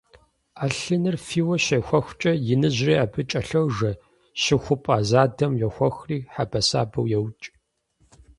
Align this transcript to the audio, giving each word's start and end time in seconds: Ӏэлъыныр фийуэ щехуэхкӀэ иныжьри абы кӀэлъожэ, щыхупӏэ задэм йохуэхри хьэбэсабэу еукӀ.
Ӏэлъыныр 0.57 1.15
фийуэ 1.25 1.57
щехуэхкӀэ 1.65 2.33
иныжьри 2.53 2.93
абы 3.03 3.21
кӀэлъожэ, 3.29 3.91
щыхупӏэ 4.41 4.97
задэм 5.09 5.53
йохуэхри 5.61 6.17
хьэбэсабэу 6.33 7.07
еукӀ. 7.17 7.47